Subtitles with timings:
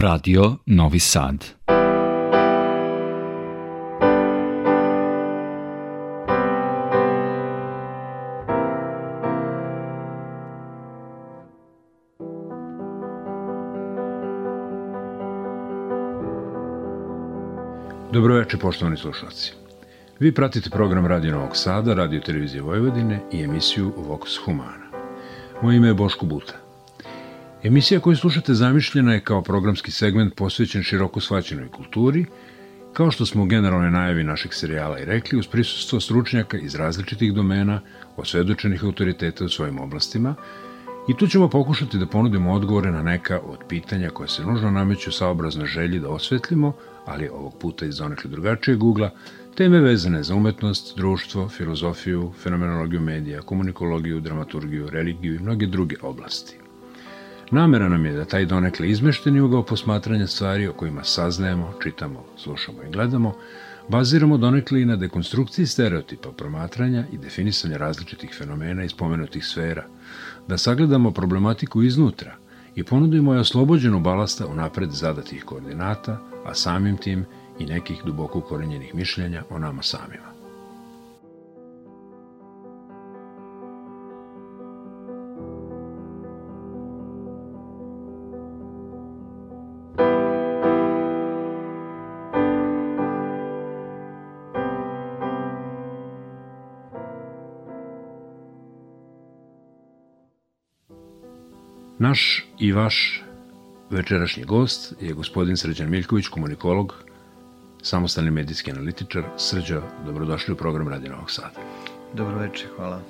[0.00, 1.44] Radio Novi Sad.
[18.12, 19.52] Dobroveče, poštovani slušalci.
[20.20, 24.90] Vi pratite program Radio Novog Sada, Radio Televizije Vojvodine i emisiju Vox Humana.
[25.62, 26.59] Moje ime je Boško Buta.
[27.62, 32.26] Emisija koju slušate zamišljena je kao programski segment posvećen široko shvaćenoj kulturi,
[32.92, 37.34] kao što smo u generalnoj najavi našeg serijala i rekli, uz prisustvo stručnjaka iz različitih
[37.34, 37.80] domena,
[38.16, 40.34] osvedočenih autoriteta u svojim oblastima,
[41.08, 45.12] i tu ćemo pokušati da ponudimo odgovore na neka od pitanja koja se nužno nameću
[45.12, 46.72] saobrazno želji da osvetlimo,
[47.06, 49.10] ali ovog puta iz donekle drugačijeg ugla,
[49.54, 56.69] teme vezane za umetnost, društvo, filozofiju, fenomenologiju medija, komunikologiju, dramaturgiju, religiju i mnoge druge oblasti.
[57.50, 62.82] Namera nam je da taj donekle izmešteni ugao posmatranja stvari o kojima saznajemo, čitamo, slušamo
[62.82, 63.34] i gledamo,
[63.88, 69.86] baziramo donekle i na dekonstrukciji stereotipa promatranja i definisanja različitih fenomena iz pomenutih sfera,
[70.48, 72.36] da sagledamo problematiku iznutra
[72.74, 77.24] i ponudimo je oslobođenu balasta u napred zadatih koordinata, a samim tim
[77.58, 80.29] i nekih duboko ukorenjenih mišljenja o nama samima.
[102.00, 103.22] Naš i vaš
[103.90, 106.94] večerašnji gost je gospodin Srđan Miljković, komunikolog,
[107.82, 109.24] samostalni medijski analitičar.
[109.36, 111.60] Srđo, dobrodošli u program Radi Novog Sada.
[112.14, 113.02] Dobro večer, hvala.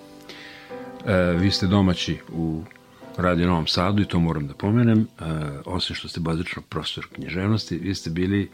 [1.07, 2.63] E, vi ste domaći u
[3.17, 5.01] Radio Novom Sadu i to moram da pomenem.
[5.01, 5.25] E,
[5.65, 8.51] osim što ste bazično profesor književnosti, vi ste bili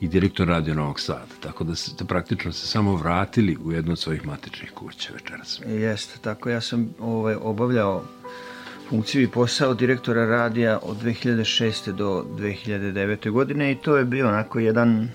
[0.00, 3.98] i direktor Radio Novog Sada, tako da ste praktično se samo vratili u jednu od
[3.98, 5.60] svojih matičnih kuća večeras.
[5.66, 8.04] Jeste, tako ja sam ovaj, obavljao
[8.88, 11.92] funkciju i posao direktora radija od 2006.
[11.92, 13.30] do 2009.
[13.30, 15.08] godine i to je bio onako jedan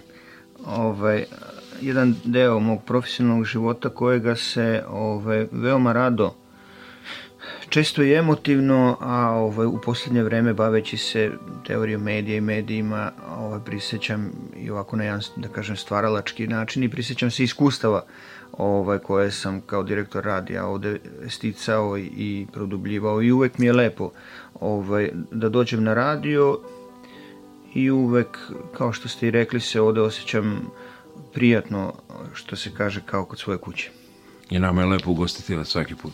[0.66, 1.26] ovaj,
[1.82, 6.36] jedan deo mog profesionalnog života kojega se ovaj, veoma rado
[7.70, 11.32] često i emotivno, a ovaj, u poslednje vreme baveći se
[11.68, 16.90] teorijom medija i medijima, ovaj, prisećam i ovako na jedan, da kažem, stvaralački način i
[16.90, 18.06] prisećam se iskustava
[18.58, 24.12] ovaj, koje sam kao direktor radija ovde sticao i produbljivao i uvek mi je lepo
[24.60, 26.60] ovaj, da dođem na radio
[27.74, 28.38] i uvek,
[28.78, 30.62] kao što ste i rekli, se ovde osjećam
[31.34, 31.94] prijatno,
[32.34, 33.92] što se kaže, kao kod svoje kuće.
[34.50, 36.14] I nama je lepo ugostiti vas svaki put.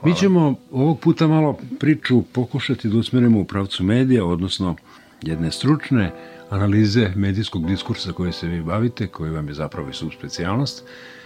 [0.00, 0.14] Hvala.
[0.14, 4.76] Mi ćemo ovog puta malo priču pokušati da usmerimo u pravcu medija, odnosno
[5.22, 6.12] jedne stručne
[6.50, 11.21] analize medijskog diskursa koje se vi bavite, koji vam je zapravo i subspecijalnost, E,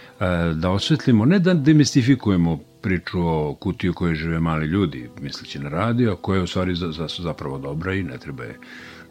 [0.55, 6.15] da osvetlimo, ne da demistifikujemo priču o kutiju koje žive mali ljudi, misleći na radio,
[6.15, 8.59] koja je u stvari za, za, zapravo dobra i ne treba je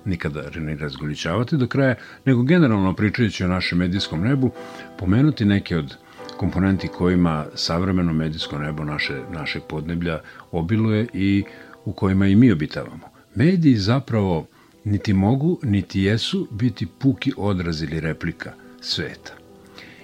[0.04, 4.50] nikada ne razgoličavati do kraja, nego generalno pričajući o našem medijskom nebu,
[4.98, 5.96] pomenuti neke od
[6.36, 10.20] komponenti kojima savremeno medijsko nebo naše, našeg podneblja
[10.52, 11.44] obiluje i
[11.84, 13.08] u kojima i mi obitavamo.
[13.34, 14.46] Mediji zapravo
[14.84, 19.35] niti mogu, niti jesu biti puki odraz ili replika sveta.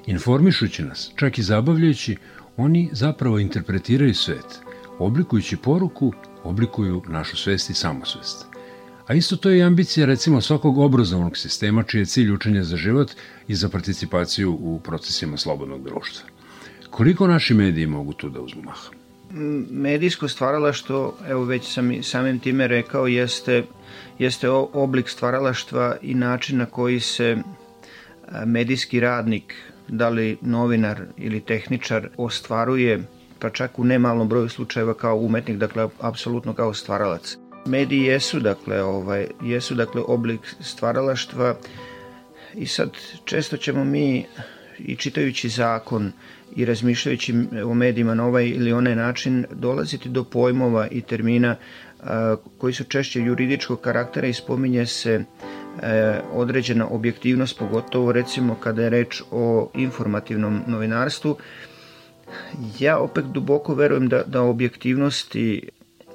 [0.06, 2.16] Informišući nas, čak i zabavljajući,
[2.56, 4.60] oni zapravo interpretiraju svet.
[4.98, 6.12] Oblikujući poruku,
[6.44, 8.46] oblikuju našu svest i samosvest.
[9.06, 12.76] A isto to je i ambicija recimo svakog obrazovnog sistema čiji je cilj učenja za
[12.76, 13.10] život
[13.48, 16.28] i za participaciju u procesima slobodnog društva.
[16.90, 18.90] Koliko naši mediji mogu tu da uzmu maha?
[19.70, 23.64] Medijsko stvaralaštvo, evo već sam i samim time rekao, jeste,
[24.18, 27.36] jeste oblik stvaralaštva i način na koji se
[28.46, 29.54] medijski radnik
[29.92, 33.02] da li novinar ili tehničar ostvaruje,
[33.38, 37.36] pa čak u nemalom broju slučajeva kao umetnik, dakle apsolutno kao stvaralac.
[37.66, 41.54] Mediji jesu dakle ovaj jesu dakle oblik stvaralaštva
[42.54, 42.90] i sad
[43.24, 44.26] često ćemo mi
[44.78, 46.12] i čitajući zakon
[46.56, 47.34] i razmišljajući
[47.66, 51.56] o medijima na ovaj ili onaj način dolaziti do pojmova i termina
[52.00, 55.24] a, koji su češće juridičkog karaktera i spominje se
[56.32, 61.36] određena objektivnost, pogotovo recimo kada je reč o informativnom novinarstvu.
[62.78, 65.68] Ja opet duboko verujem da, da objektivnosti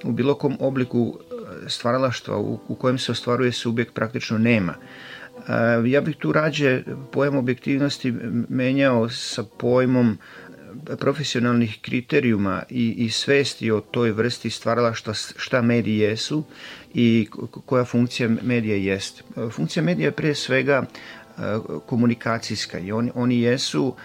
[0.04, 1.20] u bilo kom obliku
[1.66, 4.74] e, stvaralaštva u, u kojem se ostvaruje subjekt praktično nema.
[4.74, 8.14] E, ja bih tu rađe pojam objektivnosti
[8.50, 10.18] menjao sa pojmom
[11.00, 16.44] profesionalnih kriterijuma i, i svesti o toj vrsti stvarala šta, šta mediji jesu
[16.94, 17.28] i
[17.66, 19.24] koja funkcija medija jest.
[19.52, 20.86] Funkcija medija je pre svega
[21.86, 23.96] komunikacijska i oni, oni jesu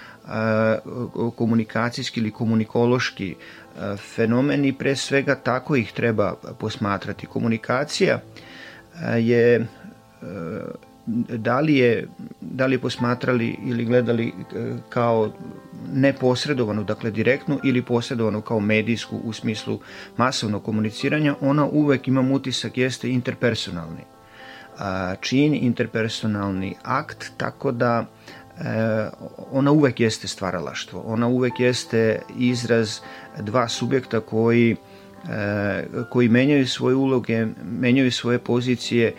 [1.36, 3.34] komunikacijski ili komunikološki
[4.14, 7.26] fenomeni, pre svega tako ih treba posmatrati.
[7.26, 8.20] Komunikacija
[9.18, 9.66] je
[11.06, 12.08] da li je,
[12.40, 14.32] da li je posmatrali ili gledali
[14.88, 15.32] kao
[15.92, 19.80] neposredovanu, dakle direktnu ili posredovanu kao medijsku u smislu
[20.16, 24.00] masovnog komuniciranja, ona uvek ima utisak jeste interpersonalni.
[25.20, 29.08] Čin, interpersonalni akt, tako da e,
[29.50, 33.00] ona uvek jeste stvaralaštvo, ona uvek jeste izraz
[33.40, 34.76] dva subjekta koji
[35.30, 39.14] e, koji menjaju svoje uloge, menjaju svoje pozicije e,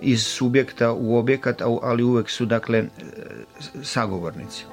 [0.00, 2.84] iz subjekta u objekat, ali uvek su dakle
[3.82, 4.64] sagovornici.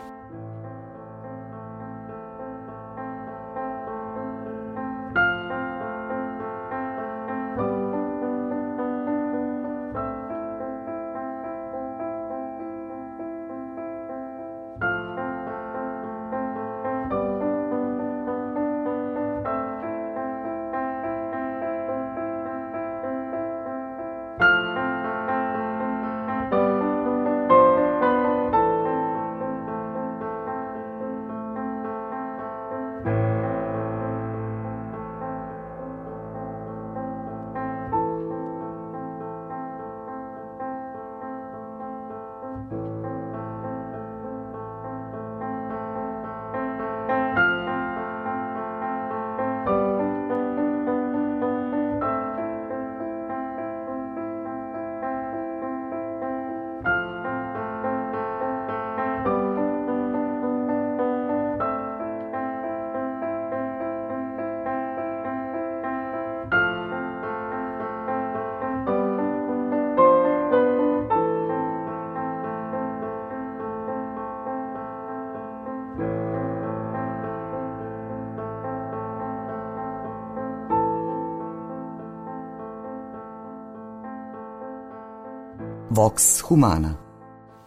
[86.09, 86.94] Vox Humana.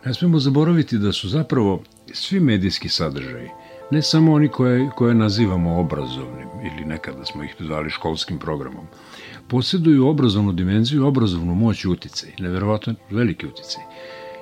[0.04, 3.48] Ne smemo zaboraviti da su zapravo svi medijski sadržaji,
[3.90, 8.86] ne samo oni koje, koje nazivamo obrazovnim ili nekada smo ih zvali školskim programom,
[9.48, 13.82] posjeduju obrazovnu dimenziju, obrazovnu moć i uticaj, neverovatno veliki uticaj,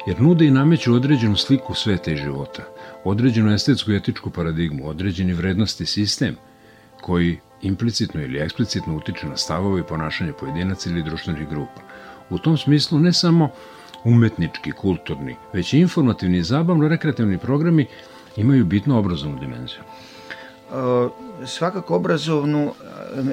[0.07, 2.63] jer nude i nameću određenu sliku sveta i života,
[3.05, 6.37] određenu estetsku i etičku paradigmu, određeni vrednosti sistem
[7.01, 11.81] koji implicitno ili eksplicitno utiče na stavove i ponašanje pojedinaca ili društvenih grupa.
[12.31, 13.51] U tom smislu ne samo
[14.05, 17.87] umetnički, kulturni, već i informativni zabavno-rekreativni programi
[18.37, 19.81] imaju bitno obrazovnu dimenziju.
[19.81, 22.73] E, svakako obrazovnu,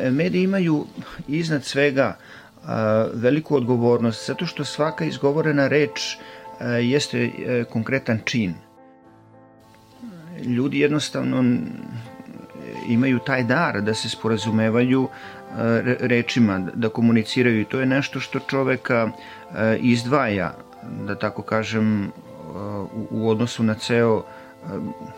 [0.02, 0.86] e, mediji imaju
[1.28, 2.68] iznad svega e,
[3.14, 6.18] veliku odgovornost, zato što svaka izgovorena reč
[6.82, 7.32] jeste
[7.70, 8.54] konkretan čin.
[10.44, 11.44] Ljudi jednostavno
[12.88, 15.08] imaju taj dar da se sporazumevaju
[16.00, 19.10] rečima, da komuniciraju i to je nešto što čoveka
[19.80, 20.54] izdvaja,
[21.08, 22.12] da tako kažem,
[23.10, 24.24] u odnosu na ceo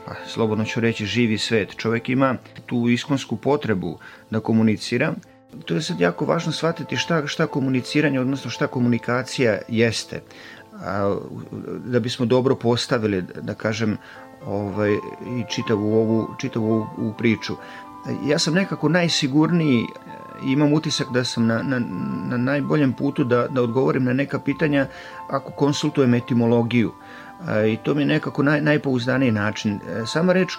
[0.06, 1.76] pa, slobodno ću reći, živi svet.
[1.76, 2.36] Čovek ima
[2.66, 3.98] tu iskonsku potrebu
[4.30, 5.14] da komunicira.
[5.66, 10.22] To je sad jako važno shvatiti šta, šta komuniciranje, odnosno šta komunikacija jeste.
[10.74, 11.18] A,
[11.86, 13.98] da bismo dobro postavili, da kažem,
[14.45, 14.94] ovaj,
[15.38, 17.56] i čitavu ovu, čitavu ovu priču.
[18.26, 19.86] Ja sam nekako najsigurniji
[20.44, 21.80] imam utisak da sam na, na,
[22.30, 24.88] na najboljem putu da, da odgovorim na neka pitanja
[25.30, 26.92] ako konsultujem etimologiju.
[27.68, 29.76] I to mi je nekako naj, najpouzdaniji način.
[29.76, 30.58] E, sama reč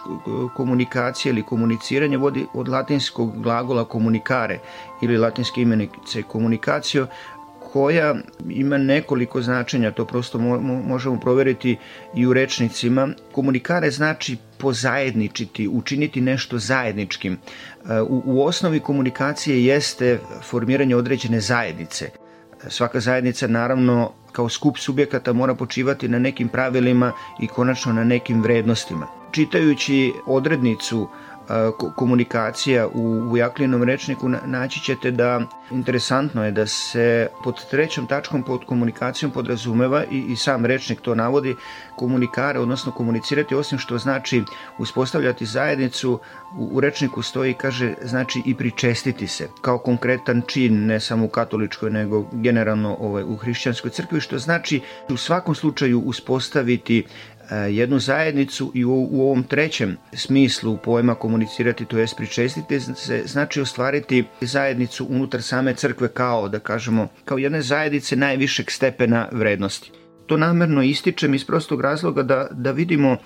[0.57, 4.59] komunikacija ili komuniciranje vodi od latinskog glagola komunikare
[5.03, 7.07] ili latinske imenice komunikacijo
[7.73, 8.15] koja
[8.49, 11.77] ima nekoliko značenja, to prosto mo možemo proveriti
[12.15, 13.09] i u rečnicima.
[13.33, 17.33] Komunikare znači pozajedničiti, učiniti nešto zajedničkim.
[17.33, 22.11] E, u, u osnovi komunikacije jeste formiranje određene zajednice.
[22.69, 28.43] Svaka zajednica naravno kao skup subjekata mora počivati na nekim pravilima i konačno na nekim
[28.43, 29.20] vrednostima.
[29.33, 31.09] Čitajući odrednicu
[31.97, 38.43] komunikacija u, u Jaklinom rečniku naći ćete da interesantno je da se pod trećom tačkom
[38.43, 41.57] pod komunikacijom podrazumeva i, i sam rečnik to navodi
[41.97, 44.43] komunikare, odnosno komunicirati osim što znači
[44.79, 46.21] uspostavljati zajednicu
[46.59, 51.29] u, u rečniku stoji kaže znači i pričestiti se kao konkretan čin ne samo u
[51.29, 57.05] katoličkoj nego generalno ovaj, u hrišćanskoj crkvi što znači u svakom slučaju uspostaviti
[57.57, 63.61] jednu zajednicu i u, u ovom trećem smislu pojma komunicirati, to jest pričestiti, se znači
[63.61, 69.91] ostvariti zajednicu unutar same crkve kao, da kažemo, kao jedne zajednice najvišeg stepena vrednosti.
[70.27, 73.17] To namerno ističem iz prostog razloga da, da vidimo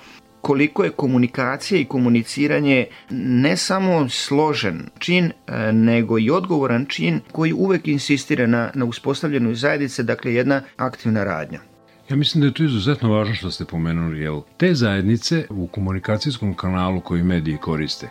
[0.41, 7.53] koliko je komunikacija i komuniciranje ne samo složen čin, e, nego i odgovoran čin koji
[7.53, 11.74] uvek insistira na, na uspostavljenoj zajednice, dakle jedna aktivna radnja.
[12.09, 16.55] Ja mislim da je to izuzetno važno što ste pomenuli, jer te zajednice u komunikacijskom
[16.55, 18.09] kanalu koji mediji koriste,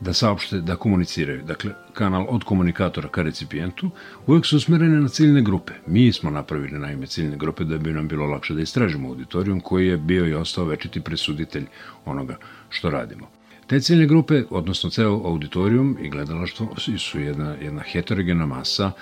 [0.00, 1.42] da saopšte, da komuniciraju.
[1.42, 3.90] Dakle, kanal od komunikatora ka recipijentu
[4.26, 5.72] uvek su usmerene na ciljne grupe.
[5.86, 9.88] Mi smo napravili naime ciljne grupe da bi nam bilo lakše da istražimo auditorijum koji
[9.88, 11.66] je bio i ostao večiti presuditelj
[12.04, 12.36] onoga
[12.70, 13.28] što radimo.
[13.66, 18.92] Te ciljne grupe, odnosno ceo auditorijum i gledalaštvo su jedna, jedna heterogena masa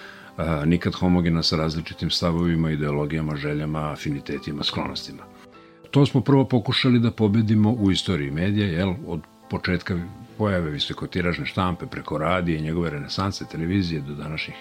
[0.66, 5.22] nikad homogena sa različitim stavovima, ideologijama, željama, afinitetima, sklonostima.
[5.90, 9.98] To smo prvo pokušali da pobedimo u istoriji medija, jel, od početka
[10.38, 14.56] pojave visokotiražne štampe preko radije, njegove renesanse, televizije do današnjih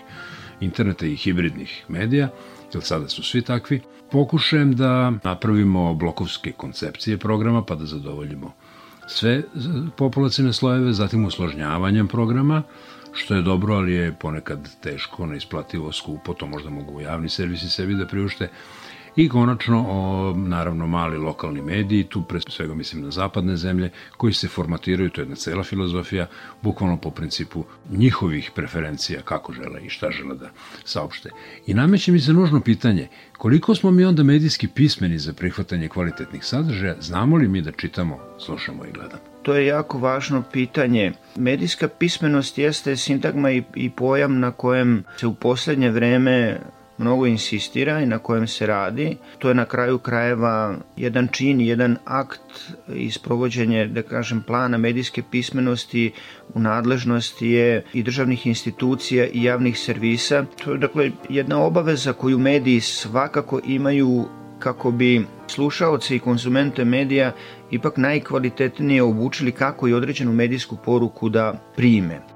[0.60, 2.30] interneta i hibridnih medija,
[2.74, 8.54] jer sada su svi takvi, pokušajem da napravimo blokovske koncepcije programa pa da zadovoljimo
[9.08, 9.44] sve
[9.98, 12.64] populacijne slojeve, zatim usložnjavanjem programa,
[13.16, 17.96] što je dobro, ali je ponekad teško, neisplativo, skupo, to možda mogu javni servisi sebi
[17.96, 18.50] da priušte,
[19.16, 24.34] I konačno, o, naravno, mali lokalni mediji, tu pre svega mislim na zapadne zemlje, koji
[24.34, 26.28] se formatiraju, to je jedna cela filozofija,
[26.62, 30.50] bukvalno po principu njihovih preferencija, kako žele i šta žele da
[30.84, 31.30] saopšte.
[31.68, 33.08] I nameće mi se nužno pitanje,
[33.38, 38.20] koliko smo mi onda medijski pismeni za prihvatanje kvalitetnih sadržaja, znamo li mi da čitamo,
[38.40, 39.35] slušamo i gledamo?
[39.46, 41.12] To je jako važno pitanje.
[41.36, 46.60] Medijska pismenost jeste sintagma i, i pojam na kojem se u poslednje vreme
[46.98, 49.18] mnogo insistira i na kojem se radi.
[49.40, 55.24] To je na kraju krajeva jedan čin, jedan akt iz provođenja, da kažem, plana medijske
[55.32, 56.12] pismenosti
[56.54, 60.46] u nadležnosti je i državnih institucija i javnih servisa.
[60.64, 64.26] To je dakle jedna obaveza koju mediji svakako imaju
[64.60, 67.32] kako bi slušaoce i konzumente medija
[67.72, 72.35] ipak najkvalitetnije obučili kako i određenu medijsku poruku da prime.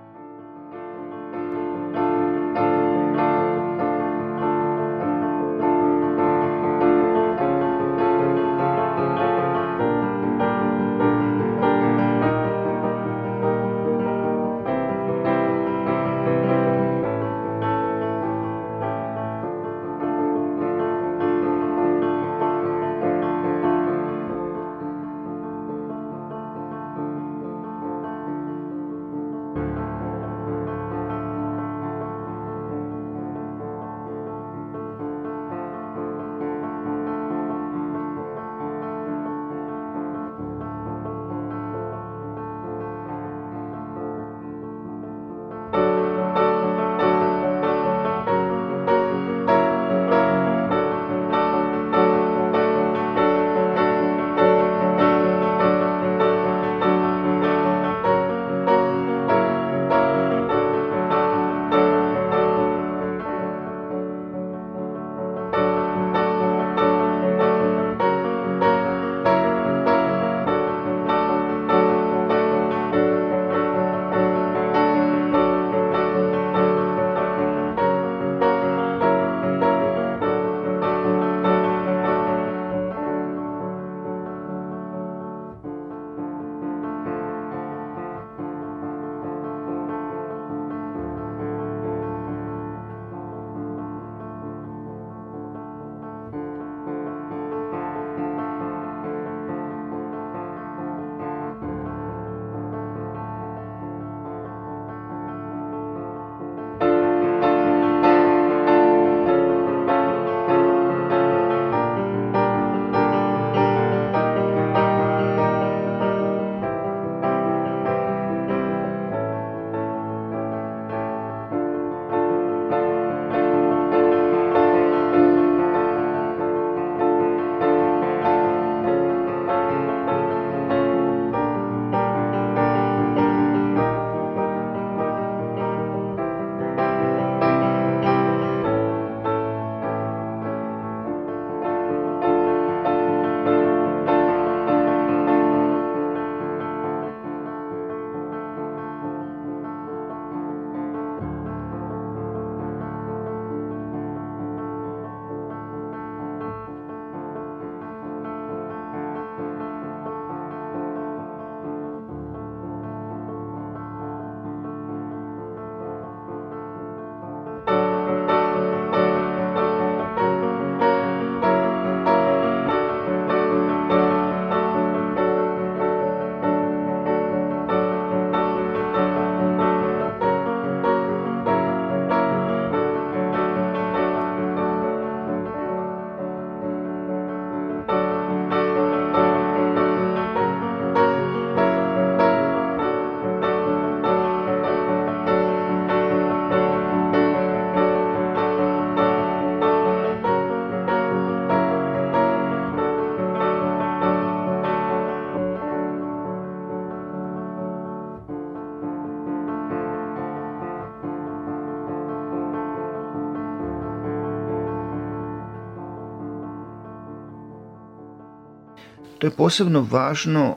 [219.19, 220.55] To je posebno važno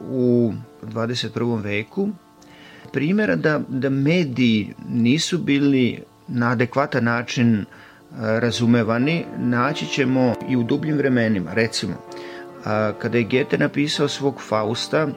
[0.00, 0.52] u
[0.82, 1.62] 21.
[1.62, 2.08] veku,
[2.92, 7.64] primjera da, da mediji nisu bili na adekvatan način e,
[8.40, 11.52] razumevani, naći ćemo i u dubljim vremenima.
[11.54, 11.94] Recimo,
[12.98, 15.08] kada je Goethe napisao svog Fausta,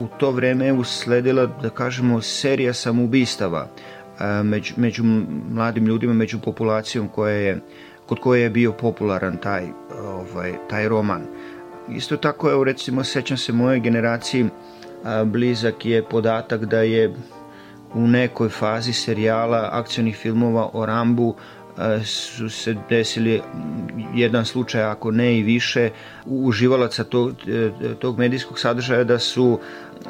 [0.00, 3.68] u to vreme je usledila, da kažemo, serija samoubistava
[4.44, 5.04] među, među
[5.50, 7.60] mladim ljudima, među populacijom koja je,
[8.06, 9.66] kod koje je bio popularan taj,
[10.04, 11.22] ovaj, taj roman.
[11.88, 14.46] Isto tako, evo recimo, sećam se moje generaciji,
[15.24, 17.14] blizak je podatak da je
[17.94, 21.34] u nekoj fazi serijala akcionih filmova o Rambu
[22.04, 23.42] su se desili
[24.14, 25.90] jedan slučaj, ako ne i više,
[26.26, 29.58] uživalaca tog, e, tog medijskog sadržaja da su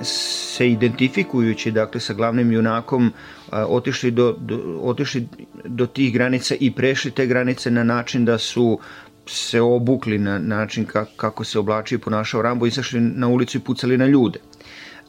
[0.02, 3.12] se identifikujući dakle sa glavnim junakom
[3.52, 5.28] otišli do, do, otišli
[5.64, 8.78] do tih granica i prešli te granice na način da su
[9.26, 10.86] se obukli na način
[11.16, 14.38] kako se oblačio i ponašao Rambo, izašli na ulicu i pucali na ljude.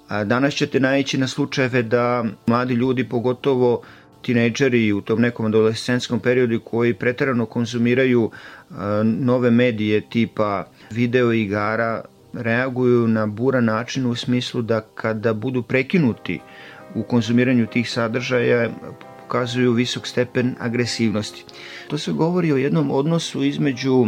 [0.08, 3.82] A danas ćete naići na slučajeve da mladi ljudi, pogotovo
[4.22, 8.32] tinejdžeri u tom nekom adolescentskom periodu koji pretarano konzumiraju
[9.04, 12.02] nove medije tipa video igara,
[12.34, 16.40] reaguju na buran način u smislu da kada budu prekinuti
[16.96, 18.70] u konzumiranju tih sadržaja
[19.34, 21.44] pokazuju visok stepen agresivnosti.
[21.88, 24.06] To se govori o jednom odnosu između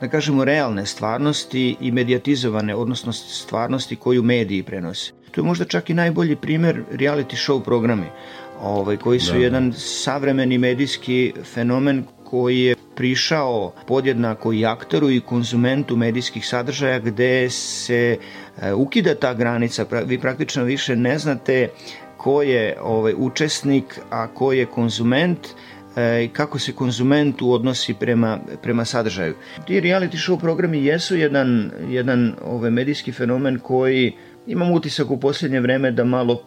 [0.00, 5.12] da kažemo realne stvarnosti i medijatizovane, odnosno stvarnosti koju mediji prenose.
[5.30, 8.06] To je možda čak i najbolji primer reality show programi,
[8.60, 9.38] ovaj, koji su da.
[9.38, 17.50] jedan savremeni medijski fenomen koji je prišao podjednako i aktoru i konzumentu medijskih sadržaja gde
[17.50, 18.18] se
[18.62, 21.68] e, ukida ta granica, vi praktično više ne znate
[22.18, 25.38] ko je ovaj, učesnik, a ko je konzument,
[25.96, 29.34] e, i kako se konzumentu odnosi prema, prema sadržaju.
[29.66, 34.12] Ti reality show programi jesu jedan, jedan ovaj, medijski fenomen koji
[34.46, 36.42] imam utisak u posljednje vreme da malo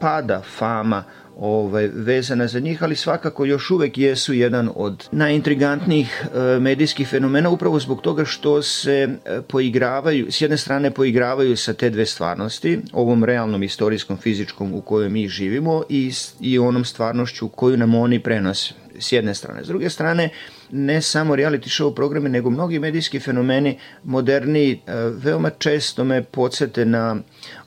[0.00, 1.04] pada fama
[1.38, 7.50] ovaj, vezana za njih, ali svakako još uvek jesu jedan od najintrigantnijih e, medijskih fenomena
[7.50, 12.80] upravo zbog toga što se e, poigravaju, s jedne strane poigravaju sa te dve stvarnosti,
[12.92, 18.20] ovom realnom istorijskom fizičkom u kojoj mi živimo i, i onom stvarnošću koju nam oni
[18.20, 19.64] prenose s jedne strane.
[19.64, 20.28] S druge strane,
[20.72, 26.84] ne samo reality show programe, nego mnogi medijski fenomeni moderni e, veoma često me podsete
[26.84, 27.16] na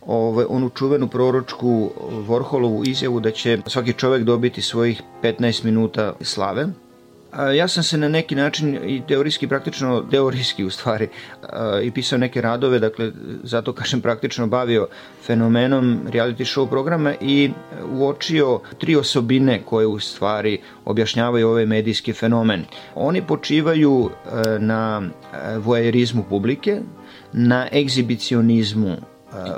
[0.01, 1.91] ovaj, onu čuvenu proročku
[2.27, 6.67] Vorholovu izjavu da će svaki čovek dobiti svojih 15 minuta slave.
[7.55, 11.07] Ja sam se na neki način i teorijski, praktično, teorijski u stvari,
[11.83, 13.11] i pisao neke radove, dakle,
[13.43, 14.87] zato kažem praktično bavio
[15.25, 17.51] fenomenom reality show programa i
[17.91, 22.65] uočio tri osobine koje u stvari objašnjavaju ovaj medijski fenomen.
[22.95, 26.81] Oni počivaju e, na e, vojerizmu publike,
[27.33, 28.97] na egzibicionizmu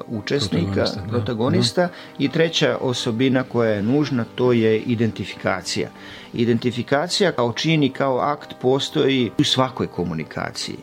[0.08, 1.08] učesnika, protagonista, da.
[1.08, 1.94] protagonista da.
[2.20, 5.90] i treća osobina koja je nužna to je identifikacija.
[6.34, 10.78] Identifikacija kao čin i kao akt postoji u svakoj komunikaciji.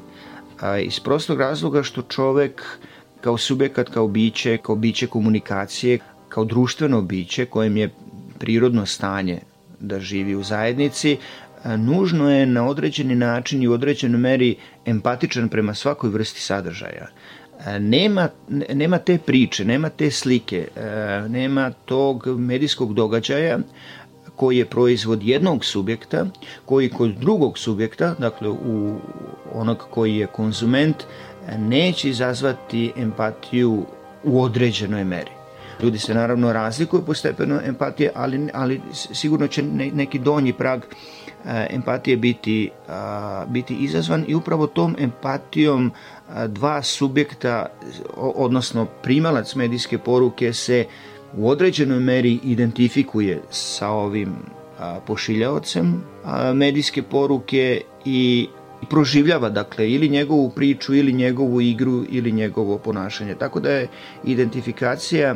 [0.61, 2.79] A, iz prostog razloga što čovek
[3.21, 7.91] kao subjekat, kao biće, kao biće komunikacije, kao društveno biće kojem je
[8.39, 9.41] prirodno stanje
[9.81, 11.17] da živi u zajednici,
[11.65, 17.07] nužno je na određeni način i u određenoj meri empatičan prema svakoj vrsti sadržaja
[17.81, 18.29] nema,
[18.75, 23.59] nema te priče, nema te slike, e, nema tog medijskog događaja
[24.37, 26.27] koji je proizvod jednog subjekta,
[26.65, 28.97] koji kod drugog subjekta, dakle u
[29.53, 30.97] onog koji je konzument,
[31.59, 33.87] neće izazvati empatiju
[34.25, 35.31] u određenoj meri.
[35.83, 40.81] Ljudi se naravno razlikuju po stepenu empatije, ali, ali sigurno će neki donji prag
[41.45, 42.71] e, empatije biti,
[43.47, 45.93] biti izazvan i upravo tom empatijom
[46.49, 47.67] dva subjekta,
[48.17, 50.85] odnosno primalac medijske poruke se
[51.37, 54.35] u određenoj meri identifikuje sa ovim
[55.07, 56.03] pošiljaocem
[56.55, 58.49] medijske poruke i
[58.91, 63.35] proživljava dakle ili njegovu priču ili njegovu igru ili njegovo ponašanje.
[63.35, 63.89] Tako da je
[64.25, 65.35] identifikacija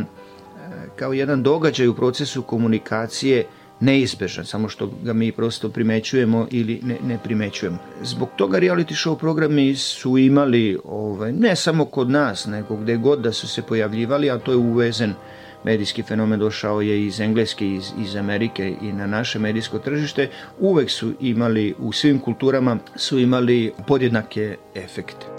[0.97, 3.47] kao jedan događaj u procesu komunikacije
[3.81, 7.79] neizbežan, samo što ga mi prosto primećujemo ili ne, ne primećujemo.
[8.03, 13.21] Zbog toga reality show programi su imali, ovaj, ne samo kod nas, nego gde god
[13.21, 15.15] da su se pojavljivali, a to je uvezen
[15.65, 20.91] medijski fenomen došao je iz Engleske, iz, iz Amerike i na naše medijsko tržište, uvek
[20.91, 25.38] su imali, u svim kulturama su imali podjednake efekte.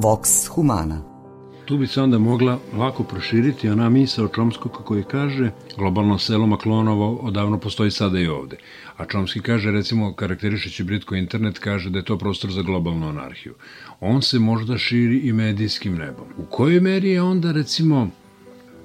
[0.00, 1.02] Vox Humana.
[1.64, 6.46] Tu bi se onda mogla lako proširiti ona misa o Čomskoga koji kaže globalno selo
[6.46, 8.56] Maklonovo odavno postoji sada i ovde.
[8.96, 13.54] A Čomski kaže, recimo, karakterišeći Britko internet, kaže da je to prostor za globalnu anarhiju.
[14.00, 16.26] On se možda širi i medijskim nebom.
[16.36, 18.10] U kojoj meri je onda, recimo,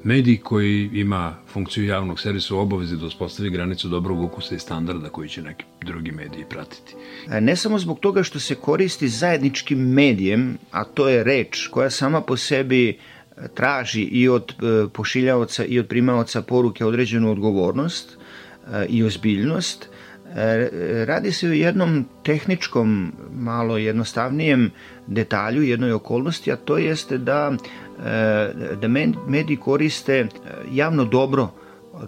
[0.03, 5.09] medij koji ima funkciju javnog servisa u obavezi da uspostavi granicu dobrog ukusa i standarda
[5.09, 6.95] koji će neki drugi mediji pratiti.
[7.31, 11.89] E, ne samo zbog toga što se koristi zajedničkim medijem, a to je reč koja
[11.89, 12.95] sama po sebi e,
[13.55, 18.17] traži i od e, pošiljaoca i od primaoca poruke određenu odgovornost
[18.89, 19.89] i ozbiljnost,
[21.05, 24.71] radi se o jednom tehničkom, malo jednostavnijem
[25.07, 27.51] detalju, jednoj okolnosti, a to jeste da
[27.99, 28.87] E, da
[29.27, 30.27] mediji koriste e,
[30.71, 31.51] javno dobro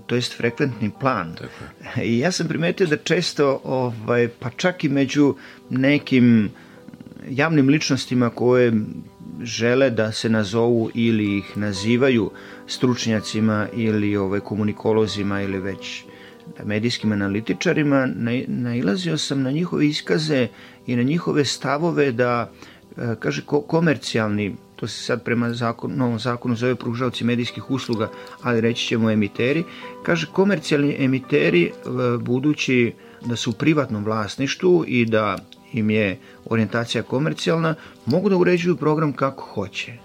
[0.06, 1.36] to jest frekventni plan.
[1.36, 2.02] Tako.
[2.02, 5.36] I ja sam primetio da često, ovaj, pa čak i među
[5.70, 6.50] nekim
[7.30, 8.74] javnim ličnostima koje
[9.42, 12.32] žele da se nazovu ili ih nazivaju
[12.68, 16.05] stručnjacima ili ovaj, komunikolozima ili već
[16.64, 18.08] medijskim analitičarima,
[18.48, 20.48] nailazio sam na njihove iskaze
[20.88, 22.52] i na njihove stavove da,
[22.98, 28.10] e, kaže, komercijalni to se sad prema zakon, novom zakonu zove pružavci medijskih usluga,
[28.42, 29.64] ali reći ćemo emiteri,
[30.04, 31.72] kaže komercijalni emiteri e,
[32.20, 32.94] budući
[33.26, 35.38] da su u privatnom vlasništvu i da
[35.74, 39.98] im je orijentacija komercijalna, mogu da uređuju program kako hoće e,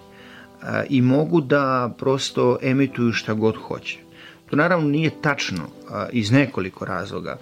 [0.89, 4.00] i mogu da prosto emituju šta god hoće.
[4.51, 5.63] To naravno nije tačno
[6.11, 7.37] iz nekoliko razloga.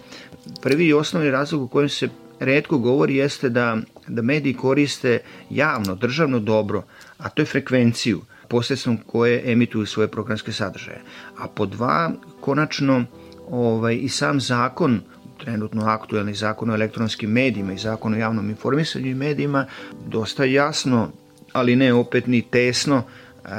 [0.61, 5.19] Prvi i osnovni razlog u kojem se redko govori jeste da, da mediji koriste
[5.49, 6.83] javno, državno dobro,
[7.17, 11.01] a to je frekvenciju posredstvom koje emituju svoje programske sadržaje.
[11.37, 13.05] A po dva, konačno,
[13.49, 15.01] ovaj, i sam zakon
[15.37, 19.65] trenutno aktuelni zakon o elektronskim medijima i zakon o javnom informisanju i medijima
[20.07, 21.11] dosta jasno,
[21.53, 23.03] ali ne opet ni tesno,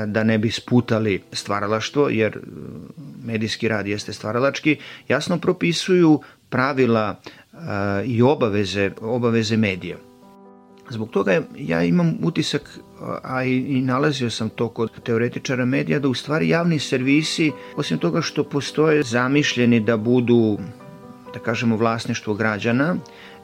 [0.07, 2.38] da ne bi sputali stvaralaštvo, jer
[3.24, 4.76] medijski rad jeste stvaralački,
[5.09, 7.20] jasno propisuju pravila
[8.05, 9.96] i obaveze, obaveze medija.
[10.90, 12.79] Zbog toga ja imam utisak,
[13.22, 17.98] a i, i nalazio sam to kod teoretičara medija, da u stvari javni servisi, osim
[17.98, 20.59] toga što postoje zamišljeni da budu,
[21.35, 22.96] da kažemo, vlasništvo građana,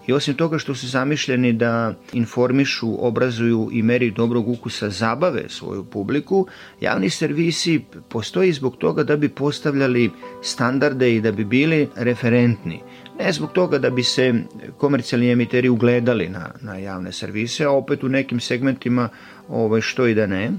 [0.07, 5.85] i osim toga što su zamišljeni da informišu, obrazuju i meri dobrog ukusa zabave svoju
[5.85, 6.47] publiku,
[6.81, 10.11] javni servisi postoji zbog toga da bi postavljali
[10.43, 12.81] standarde i da bi bili referentni.
[13.19, 14.35] Ne zbog toga da bi se
[14.77, 19.09] komercijalni emiteri ugledali na, na javne servise, a opet u nekim segmentima
[19.49, 20.53] ovaj, što i da ne,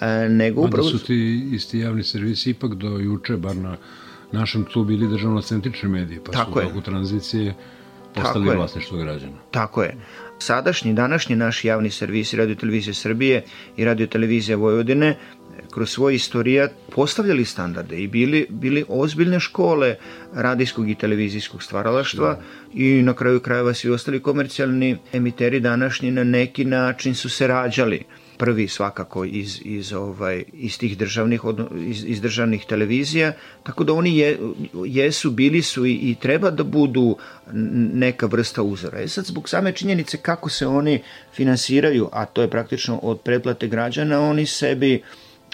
[0.00, 0.88] e, nego upravo...
[0.88, 3.76] su ti isti javni servisi ipak do juče, bar na
[4.32, 7.54] našem tlu, bili državno-centrični mediji, pa Tako su u toku tranzicije
[8.14, 9.32] postali Tako vlasništvo građana.
[9.50, 9.96] Tako je.
[10.38, 13.44] Sadašnji, današnji naš javni servis Radio Televizije Srbije
[13.76, 15.16] i Radio Televizije Vojvodine
[15.70, 19.96] kroz svoj istorijat postavljali standarde i bili, bili ozbiljne škole
[20.34, 22.42] radijskog i televizijskog stvaralaštva da.
[22.74, 28.04] i na kraju krajeva svi ostali komercijalni emiteri današnji na neki način su se rađali
[28.40, 31.40] prvi svakako iz, iz, ovaj, iz tih državnih,
[31.86, 34.38] iz, iz državnih televizija, tako da oni je,
[34.86, 37.16] jesu, bili su i, i treba da budu
[37.94, 39.00] neka vrsta uzora.
[39.00, 41.02] E sad, zbog same činjenice kako se oni
[41.34, 45.02] finansiraju, a to je praktično od pretplate građana, oni sebi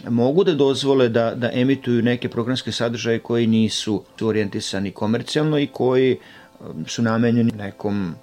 [0.09, 6.19] mogu da dozvole da, da emituju neke programske sadržaje koji nisu orijentisani komercijalno i koji
[6.61, 8.15] um, su namenjeni nekom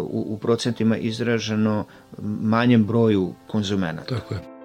[0.00, 1.84] u, u procentima izraženo
[2.22, 4.04] manjem broju konzumenta.
[4.04, 4.57] Tako je.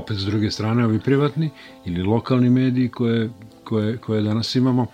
[0.00, 1.50] Opet s druge strane ovi privatni
[1.84, 3.30] ili lokalni mediji koje,
[3.64, 4.86] koje, koje danas imamo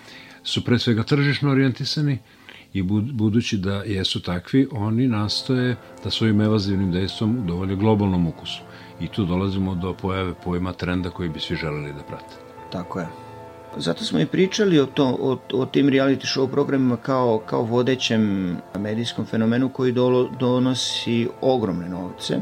[0.42, 2.18] su pre svega tržišno orijentisani
[2.72, 8.62] i budući da jesu takvi, oni nastoje da svojim evazivnim dejstvom udovolje globalnom ukusu.
[9.00, 12.34] I tu dolazimo do pojave pojma trenda koji bi svi želeli da prate.
[12.72, 13.06] Tako je.
[13.76, 18.56] Zato smo i pričali o, to, o, o tim reality show programima kao, kao vodećem
[18.78, 22.38] medijskom fenomenu koji dolo, donosi ogromne novce.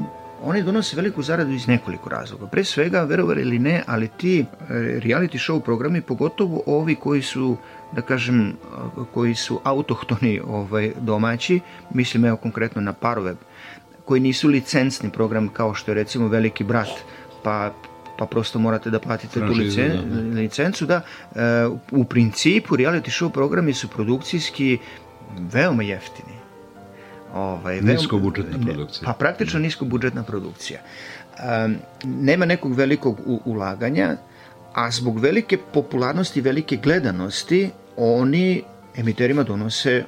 [0.47, 2.47] Oni donose veliku zaradu iz nekoliko razloga.
[2.47, 4.45] Pre svega, verovali ili ne, ali ti e,
[5.05, 7.57] reality show programi, pogotovo ovi koji su
[7.93, 8.53] da kažem,
[9.15, 13.35] koji su autohtoni ovaj, domaći, mislim evo konkretno na parove,
[14.05, 16.89] koji nisu licencni program kao što je recimo Veliki brat,
[17.43, 17.73] pa
[18.19, 20.41] pa prosto morate da platite tu licen, da.
[20.41, 21.01] licencu, da.
[21.35, 24.79] E, u principu reality show programi su produkcijski
[25.53, 26.35] veoma jeftini.
[27.35, 29.07] Ovaj, nisko budžetna produkcija.
[29.07, 30.81] Pa praktično nisko budžetna produkcija.
[30.81, 31.69] E,
[32.05, 34.17] nema nekog velikog ulaganja,
[34.73, 38.63] a zbog velike popularnosti, velike gledanosti, oni
[38.97, 40.05] emiterima donose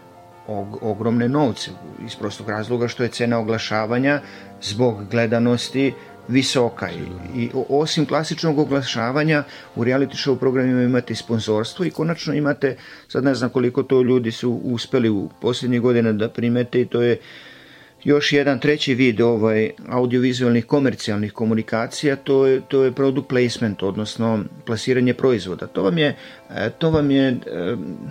[0.46, 1.70] og, ogromne novce
[2.06, 4.20] iz prostog razloga što je cena oglašavanja
[4.62, 5.92] zbog gledanosti
[6.29, 6.88] visoka.
[6.90, 9.44] I, i osim klasičnog oglašavanja
[9.77, 12.77] u reality show programima imate sponsorstvo i konačno imate,
[13.08, 17.02] sad ne znam koliko to ljudi su uspeli u posljednjih godina da primete i to
[17.02, 17.18] je
[18.04, 22.16] još jedan treći vid ovaj audiovizualnih komercijalnih komunikacija.
[22.16, 25.66] To je to je product placement odnosno plasiranje proizvoda.
[25.66, 26.16] To vam je
[26.50, 27.37] e, to vam je e,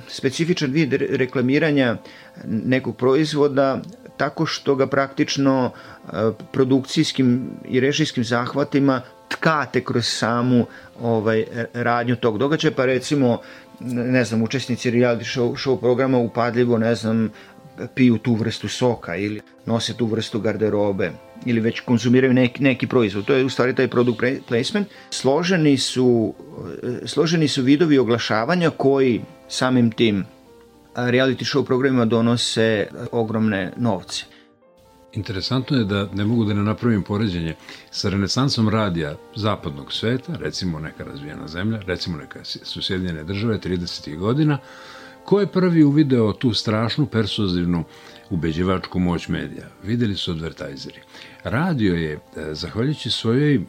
[0.08, 1.98] specifičan vid reklamiranja
[2.46, 3.82] nekog proizvoda
[4.18, 6.10] tako što ga praktično e,
[6.52, 10.66] produkcijskim i režijskim zahvatima tkate kroz samu
[11.02, 13.40] ovaj radnju tog događaja pa recimo
[13.80, 17.30] ne znam učesnici reality show, show programa upadljivo ne znam
[17.96, 21.12] piju tu vrstu soka ili nose tu vrstu garderobe
[21.46, 23.26] ili već konzumiraju neki, neki proizvod.
[23.26, 24.88] To je u stvari taj product placement.
[25.10, 26.34] Složeni su,
[27.06, 30.26] složeni su vidovi oglašavanja koji samim tim
[30.96, 34.26] reality show programima donose ogromne novce.
[35.14, 37.56] Interesantno je da ne mogu da ne napravim poređenje
[37.92, 44.18] sa renesansom radija zapadnog sveta, recimo neka razvijena zemlja, recimo neka su Sjedinjene države 30.
[44.18, 44.58] godina,
[45.26, 47.84] Ko je prvi uvideo tu strašnu persuazivnu
[48.30, 49.66] ubeđivačku moć medija?
[49.84, 51.00] Videli su advertajzeri.
[51.44, 52.20] Radio je, e,
[52.54, 53.62] zahvaljujući svojoj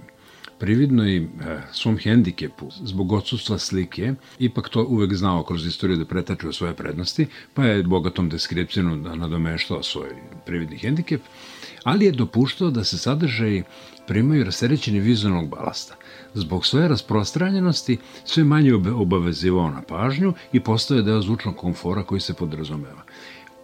[0.58, 1.26] prividnoj e,
[1.72, 7.26] svom hendikepu zbog odsustva slike, ipak to uvek znao kroz istoriju da pretače svoje prednosti,
[7.54, 10.08] pa je bogatom deskripcijom nadomeštao svoj
[10.46, 11.22] prividni hendikep,
[11.84, 13.62] ali je dopuštao da se sadržaji
[14.06, 15.94] primaju rasterećeni vizualnog balasta.
[16.34, 22.34] Zbog svoje rasprostranjenosti sve manje obavezivao na pažnju i postoje deo zvučnog komfora koji se
[22.34, 23.02] podrazumeva.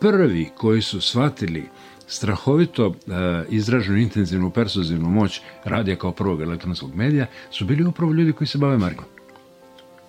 [0.00, 1.68] Prvi koji su shvatili
[2.06, 3.12] strahovito e,
[3.48, 8.58] izraženu intenzivnu persuzivnu moć radija kao prvog elektronskog medija su bili upravo ljudi koji se
[8.58, 9.04] bave markom.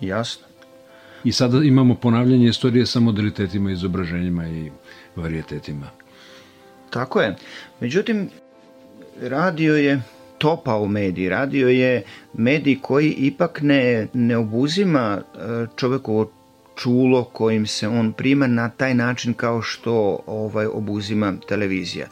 [0.00, 0.46] Jasno.
[1.24, 4.70] I sada imamo ponavljanje istorije sa modalitetima, izobraženjima i
[5.16, 5.90] varijetetima.
[6.90, 7.36] Tako je.
[7.80, 8.30] Međutim,
[9.20, 10.02] radio je
[10.38, 11.28] topao medij.
[11.28, 16.30] Radio je medij koji ipak ne, ne obuzima e, čovekovo
[16.76, 22.06] čulo kojim se on prima na taj način kao što ovaj obuzima televizija.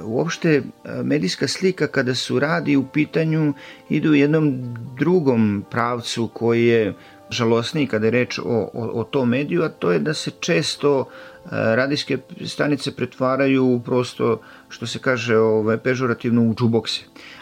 [0.00, 0.62] Uopšte e,
[1.02, 3.54] medijska slika kada su radi u pitanju
[3.88, 6.94] idu u jednom drugom pravcu koji je
[7.30, 11.04] žalosniji kada je reč o, o, o tom mediju, a to je da se često
[11.04, 17.00] e, radijske stanice pretvaraju prosto, što se kaže, ovaj, pežorativno u džubokse.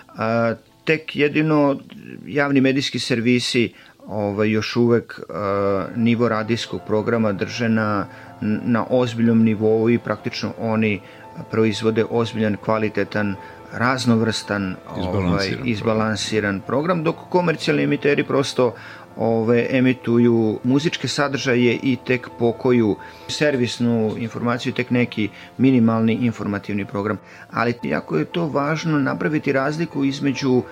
[0.09, 0.55] A,
[0.85, 1.81] tek jedino
[2.27, 3.73] javni medijski servisi
[4.07, 8.07] ovaj, još uvek a, nivo radijskog programa drže na,
[8.41, 11.01] na ozbiljnom nivou i praktično oni
[11.51, 13.35] proizvode ozbiljan, kvalitetan,
[13.73, 18.75] raznovrstan, izbalansiran, ovaj, izbalansiran program, dok komercijalni emiteri prosto
[19.17, 22.97] ove, emituju muzičke sadržaje i tek pokoju
[23.29, 25.29] servisnu informaciju, tek neki
[25.59, 27.19] minimalni informativni program.
[27.51, 30.63] Ali jako je to važno napraviti razliku između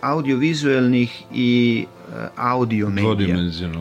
[0.00, 3.36] audiovizuelnih i e, audio medija.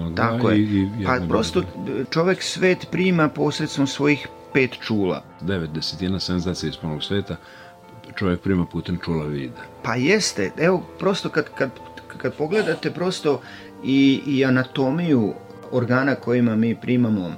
[0.10, 0.60] Da, Tako da, je.
[0.60, 1.64] I, i pa prosto
[2.10, 5.24] čovek svet prima posredstvom svojih pet čula.
[5.41, 7.36] Devet desetina senzacija iz polnog sveta
[8.16, 9.62] čovjek prima putem čula vida.
[9.84, 11.70] Pa jeste, evo prosto kad, kad,
[12.18, 13.41] kad pogledate prosto
[13.84, 15.34] i, i anatomiju
[15.72, 17.34] organa kojima mi primamo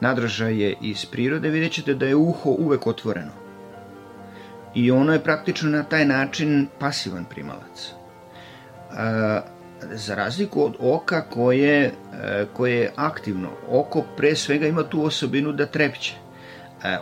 [0.00, 3.41] nadražaje iz prirode, vidjet ćete da je uho uvek otvoreno.
[4.74, 7.92] I ono je praktično na taj način pasivan primalac.
[8.90, 9.40] A,
[9.92, 11.92] za razliku od oka koje,
[12.52, 13.50] koje je aktivno.
[13.68, 16.14] Oko pre svega ima tu osobinu da trepće.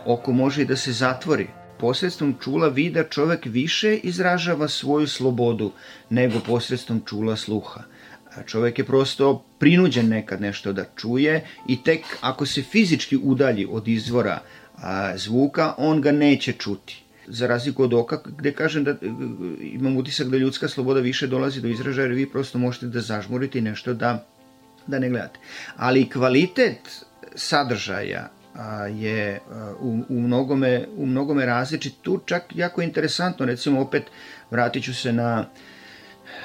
[0.05, 1.47] oko može i da se zatvori
[1.81, 5.71] posredstvom čula vida čovek više izražava svoju slobodu
[6.09, 7.81] nego posredstvom čula sluha.
[8.45, 13.87] Čovek je prosto prinuđen nekad nešto da čuje i tek ako se fizički udalji od
[13.87, 14.39] izvora
[14.75, 17.00] a, zvuka, on ga neće čuti.
[17.27, 18.95] Za razliku od oka, gde kažem da
[19.61, 23.59] imam utisak da ljudska sloboda više dolazi do izražaja, jer vi prosto možete da zažmurite
[23.59, 24.25] i nešto da,
[24.87, 25.39] da ne gledate.
[25.75, 27.05] Ali kvalitet
[27.35, 31.93] sadržaja a, je a, u, u, mnogome, u mnogome različit.
[32.01, 34.03] Tu čak jako interesantno, recimo opet
[34.51, 35.45] vratit ću se na,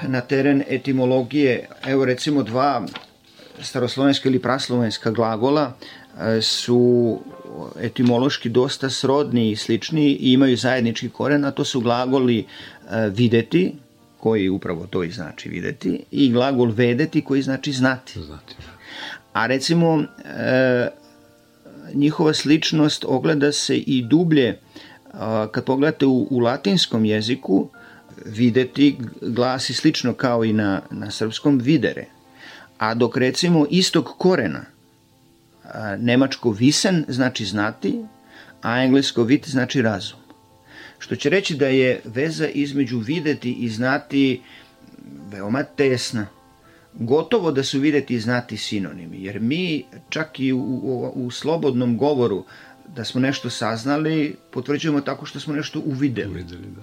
[0.03, 1.69] na teren etimologije.
[1.87, 2.87] Evo recimo dva
[3.61, 5.73] staroslovenska ili praslovenska glagola
[6.17, 7.21] a, su
[7.81, 12.45] etimološki dosta srodni i slični i imaju zajednički koren, a to su glagoli
[13.11, 13.73] videti,
[14.21, 18.23] koji upravo to i znači videti, i glagol vedeti koji znači znati.
[18.23, 18.55] znati.
[18.59, 18.73] Da.
[19.33, 20.89] A recimo, e,
[21.95, 24.59] njihova sličnost ogleda se i dublje
[25.51, 27.69] kad pogledate u, u latinskom jeziku
[28.25, 32.07] videti glasi slično kao i na, na srpskom videre.
[32.79, 34.65] A dok recimo istog korena
[35.99, 38.05] nemačko visen znači znati,
[38.63, 40.19] a englesko vit znači razum.
[40.99, 44.43] Što će reći da je veza između videti i znati
[45.31, 46.27] veoma tesna
[46.99, 51.99] gotovo da su videti i znati sinonimi, jer mi čak i u, u, u slobodnom
[51.99, 52.45] govoru
[52.97, 56.31] da smo nešto saznali, potvrđujemo tako što smo nešto uvideli.
[56.31, 56.83] Uvideli, da.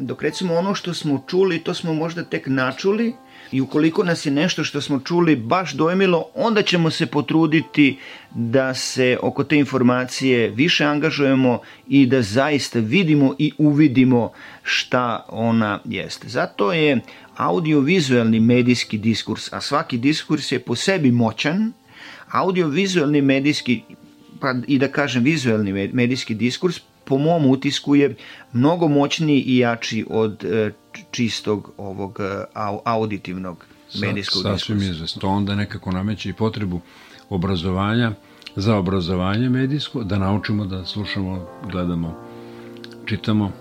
[0.00, 3.14] Dok recimo ono što smo čuli, to smo možda tek načuli
[3.52, 7.98] i ukoliko nas je nešto što smo čuli baš dojmilo, onda ćemo se potruditi
[8.34, 14.32] da se oko te informacije više angažujemo i da zaista vidimo i uvidimo
[14.62, 16.28] šta ona jeste.
[16.28, 17.00] Zato je
[17.36, 21.72] audiovizualni medijski diskurs, a svaki diskurs je po sebi moćan,
[22.30, 23.82] audiovizualni medijski,
[24.40, 28.16] pa i da kažem vizualni medijski diskurs, po mom utisku je
[28.52, 30.70] mnogo moćniji i jači od e,
[31.10, 32.44] čistog ovog e,
[32.84, 33.66] auditivnog
[34.00, 35.06] medijskog Sa, sasvim diskursa.
[35.06, 36.80] Sasvim To onda nekako nameće i potrebu
[37.30, 38.12] obrazovanja,
[38.56, 42.14] za obrazovanje medijsko, da naučimo da slušamo, gledamo,
[43.06, 43.52] čitamo,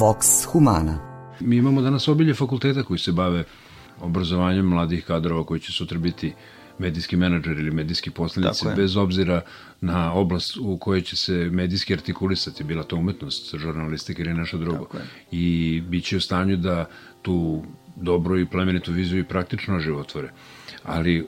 [0.00, 0.98] Vox Humana.
[1.40, 3.44] Mi imamo danas obilje fakulteta koji se bave
[4.00, 6.32] obrazovanjem mladih kadrova koji će sutra biti
[6.78, 9.40] medijski menadžer ili medijski poslanici, bez obzira
[9.80, 14.86] na oblast u kojoj će se medijski artikulisati, bila to umetnost, žurnalistika ili nešto drugo.
[15.30, 16.84] I bit će u stanju da
[17.22, 17.62] tu
[17.96, 20.32] dobro i plemenitu viziju i praktično životvore.
[20.82, 21.24] Ali e,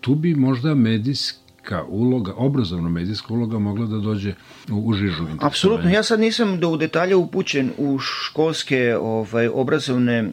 [0.00, 4.34] tu bi možda medijski medijska uloga, obrazovno medijska uloga mogla da dođe
[4.70, 5.26] u, u žižu.
[5.40, 10.30] Apsolutno, ja sad nisam do u detalje upućen u školske ovaj, obrazovne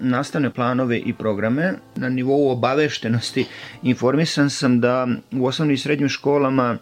[0.00, 1.74] nastavne planove i programe.
[1.96, 3.46] Na nivou obaveštenosti
[3.82, 6.78] informisan sam da u osnovnim i srednjim školama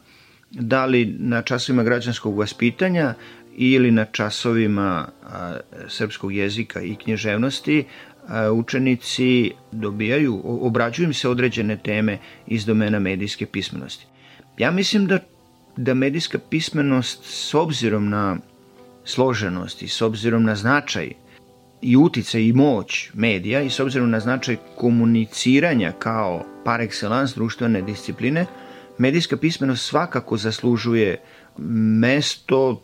[0.50, 3.14] da li na časovima građanskog vaspitanja
[3.56, 5.56] ili na časovima a,
[5.88, 7.84] srpskog jezika i književnosti
[8.52, 14.06] učenici dobijaju, obrađuju im se određene teme iz domena medijske pismenosti.
[14.58, 15.18] Ja mislim da,
[15.76, 18.36] da medijska pismenost s obzirom na
[19.04, 21.12] složenost i s obzirom na značaj
[21.82, 27.82] i uticaj i moć medija i s obzirom na značaj komuniciranja kao par excellence društvene
[27.82, 28.46] discipline,
[28.98, 31.20] medijska pismenost svakako zaslužuje
[31.58, 32.82] mesto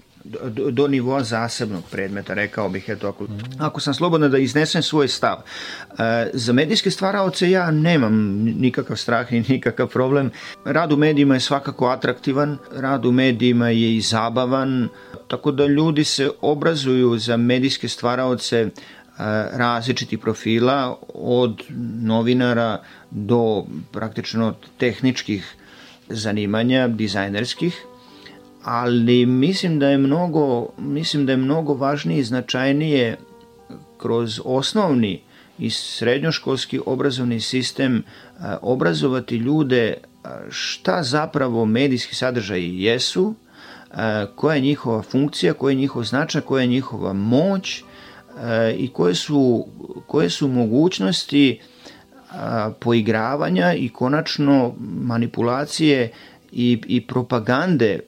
[0.51, 3.27] do, do nivoa zasebnog predmeta, rekao bih, eto, ako,
[3.59, 5.37] ako sam slobodan da iznesem svoj stav.
[5.99, 8.15] E, za medijske stvaraoce ja nemam
[8.59, 10.31] nikakav strah i nikakav problem.
[10.65, 14.89] Rad u medijima je svakako atraktivan, rad u medijima je i zabavan,
[15.29, 18.71] tako da ljudi se obrazuju za medijske stvaraoce e,
[19.53, 21.63] različitih profila, od
[22.03, 25.55] novinara do praktično tehničkih
[26.09, 27.83] zanimanja, dizajnerskih,
[28.67, 33.17] ali mislim da je mnogo, mislim da je mnogo važnije i značajnije
[33.99, 35.21] kroz osnovni
[35.59, 38.03] i srednjoškolski obrazovni sistem
[38.63, 39.95] obrazovati ljude
[40.51, 43.35] šta zapravo medijski sadržaji jesu,
[44.35, 47.83] koja je njihova funkcija, koja je njihov značaj, koja je njihova moć
[48.77, 49.67] i koje su,
[50.07, 51.61] koje su mogućnosti
[52.81, 56.11] poigravanja i konačno manipulacije
[56.57, 58.01] i, i propagande e,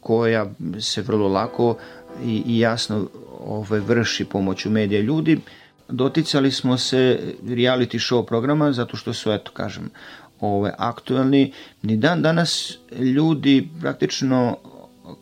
[0.00, 0.46] koja
[0.80, 1.76] se vrlo lako
[2.24, 3.08] i, i jasno
[3.40, 5.40] ovaj, vrši pomoću medija ljudi,
[5.88, 9.90] doticali smo se reality show programa zato što su, eto kažem,
[10.40, 11.52] ovaj, aktuelni.
[11.82, 14.56] Ni dan danas ljudi praktično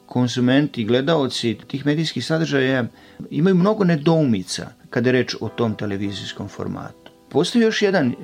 [0.06, 2.84] konzumenti, gledaoci tih medijskih sadržaja
[3.30, 7.05] imaju mnogo nedoumica kada je reč o tom televizijskom formatu.
[7.28, 8.14] Postoji još jedan, e,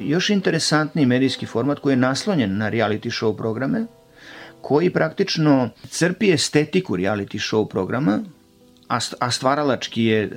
[0.00, 3.86] još interesantni medijski format koji je naslonjen na reality show programe,
[4.60, 8.20] koji praktično crpi estetiku reality show programa,
[9.18, 10.30] a stvaralački je, e,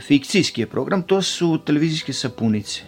[0.00, 2.82] fikcijski je program, to su televizijske sapunice.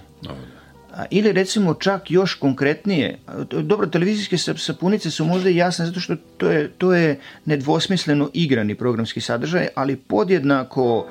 [1.10, 3.18] Ili recimo čak još konkretnije,
[3.50, 9.20] dobro, televizijske sapunice su možda jasne zato što to je, to je nedvosmisleno igrani programski
[9.20, 11.06] sadržaj, ali podjednako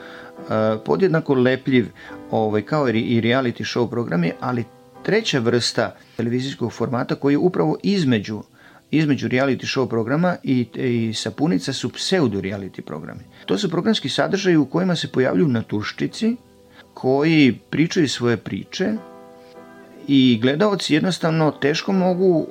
[0.86, 1.88] podjednako lepljiv
[2.32, 4.64] ovaj, kao i reality show programi, ali
[5.04, 8.44] treća vrsta televizijskog formata koji je upravo između
[8.92, 13.20] između reality show programa i, i sapunica su pseudo reality programi.
[13.46, 16.36] To su programski sadržaji u kojima se pojavljuju naturščici
[16.94, 18.94] koji pričaju svoje priče
[20.08, 22.48] i gledaoci jednostavno teško mogu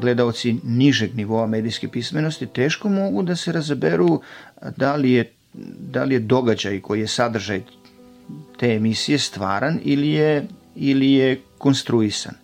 [0.00, 4.20] gledaoci nižeg nivoa medijske pismenosti teško mogu da se razaberu
[4.76, 5.35] da li je
[5.78, 7.62] da li je događaj koji je sadržaj
[8.58, 12.34] te emisije stvaran ili je, ili je konstruisan.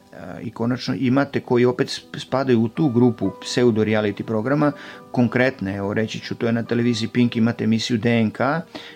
[0.42, 4.72] I konačno imate koji opet spadaju u tu grupu pseudo reality programa,
[5.10, 8.38] konkretne, evo reći ću, to je na televiziji Pink, imate emisiju DNK,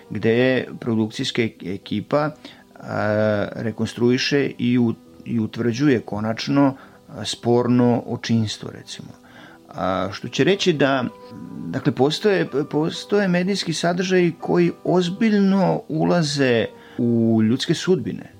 [0.09, 2.31] gde je produkcijska ekipa
[2.79, 4.93] a, rekonstruiše i, u,
[5.25, 6.75] i utvrđuje konačno
[7.23, 9.26] sporno očinstvo, recimo
[9.77, 11.03] A, što će reći da
[11.67, 16.65] dakle, postoje, postoje medijski sadržaji koji ozbiljno ulaze
[16.97, 18.31] u ljudske sudbine.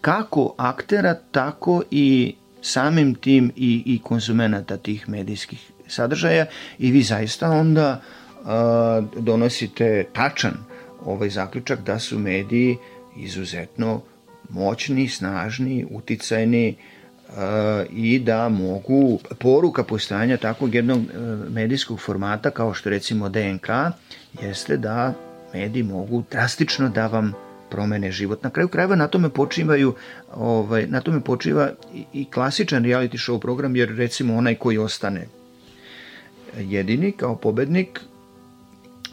[0.00, 6.46] Kako aktera, tako i samim tim i, i konzumenata tih medijskih sadržaja
[6.78, 8.00] i vi zaista onda
[8.44, 10.54] a, donosite tačan
[11.04, 12.76] ovaj zaključak da su mediji
[13.16, 14.00] izuzetno
[14.48, 16.76] moćni, snažni, uticajni,
[17.90, 21.18] i da mogu poruka postojanja takvog jednog e,
[21.50, 23.68] medijskog formata kao što recimo DNK
[24.42, 25.14] jeste da
[25.54, 27.32] mediji mogu drastično da vam
[27.70, 28.42] promene život.
[28.42, 29.94] Na kraju krajeva na tome počivaju
[30.34, 31.70] ovaj, na tome počiva
[32.12, 35.26] i klasičan reality show program jer recimo onaj koji ostane
[36.58, 38.00] jedini kao pobednik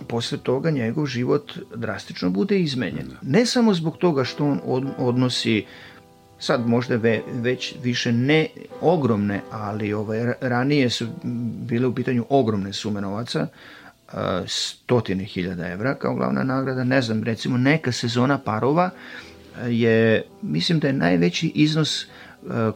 [0.08, 3.12] posle toga njegov život drastično bude izmenjen.
[3.22, 5.66] Ne samo zbog toga što on odnosi
[6.40, 8.48] sad možda ve, već više ne
[8.82, 11.08] ogromne, ali ovaj, ranije su
[11.68, 13.48] bile u pitanju ogromne sume novaca,
[14.48, 16.84] stotine hiljada evra kao glavna nagrada.
[16.84, 18.90] Ne znam, recimo neka sezona parova
[19.68, 22.06] je, mislim da je najveći iznos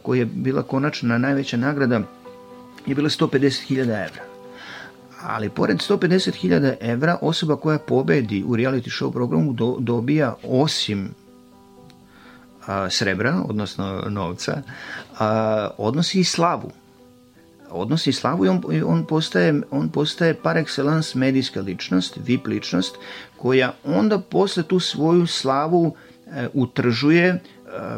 [0.02, 2.00] koji je bila konačna najveća nagrada
[2.86, 4.22] je bila 150.000 evra.
[5.22, 11.14] Ali pored 150.000 evra, osoba koja pobedi u reality show programu do, dobija osim
[12.66, 14.62] a, srebra, odnosno novca,
[15.18, 16.70] a, odnosi i slavu.
[17.70, 22.96] Odnosi i slavu i on, on, postaje, on postaje par excellence medijska ličnost, VIP ličnost,
[23.36, 25.94] koja onda posle tu svoju slavu
[26.26, 27.40] e, utržuje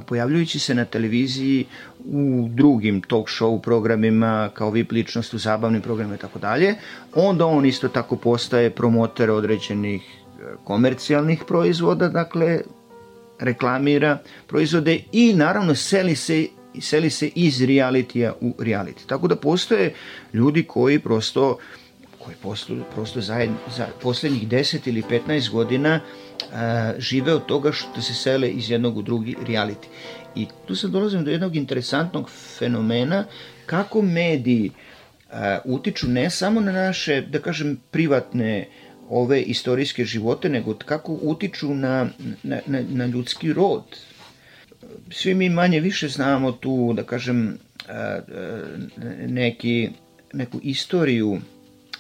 [0.06, 1.66] pojavljujući se na televiziji
[2.04, 6.74] u drugim talk show programima kao VIP ličnost u zabavnim programima i tako dalje,
[7.14, 12.60] onda on isto tako postaje promoter određenih e, komercijalnih proizvoda, dakle
[13.38, 16.46] reklamira proizvode i naravno seli se
[16.80, 19.06] seli se iz realitija u reality.
[19.06, 19.94] Tako da postoje
[20.32, 21.58] ljudi koji prosto
[22.26, 26.00] koji prosto, prosto za, za poslednjih 10 ili 15 godina
[26.52, 29.86] a, žive od toga što se sele iz jednog u drugi reality.
[30.34, 33.24] I tu se dolazim do jednog interesantnog fenomena
[33.66, 34.70] kako mediji
[35.30, 38.68] a, utiču ne samo na naše, da kažem, privatne
[39.08, 42.08] ove istorijske živote, nego kako utiču na,
[42.42, 43.84] na, na, na ljudski rod.
[45.10, 47.58] Svi mi manje više znamo tu, da kažem,
[49.26, 49.90] neki,
[50.32, 51.38] neku istoriju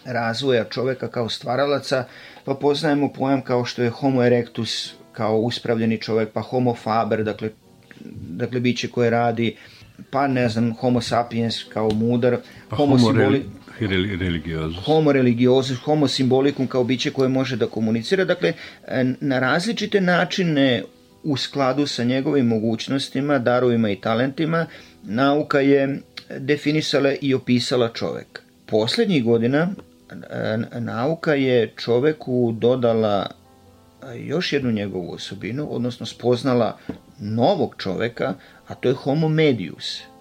[0.04, 2.04] razvoja čoveka kao stvaralaca,
[2.44, 7.50] pa poznajemo pojam kao što je homo erectus, kao uspravljeni čovek, pa homo faber, dakle,
[8.28, 9.56] dakle biće koje radi,
[10.10, 12.36] pa ne znam, homo sapiens kao mudar,
[12.68, 13.44] pa homo, homo simboli...
[13.80, 14.84] religiozus.
[14.84, 18.24] Homo religiozus, homo simbolicum kao biće koje može da komunicira.
[18.24, 18.52] Dakle,
[19.20, 20.82] na različite načine
[21.22, 24.66] u skladu sa njegovim mogućnostima, darovima i talentima,
[25.02, 26.00] nauka je
[26.38, 28.42] definisala i opisala čoveka.
[28.66, 29.68] Poslednjih godina
[30.78, 33.30] nauka je čoveku dodala
[34.14, 36.78] još jednu njegovu osobinu, odnosno spoznala
[37.20, 38.34] novog čoveka,
[38.66, 40.00] a to je homo medius–